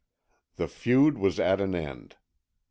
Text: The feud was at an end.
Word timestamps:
The 0.55 0.67
feud 0.67 1.19
was 1.19 1.39
at 1.39 1.61
an 1.61 1.75
end. 1.75 2.15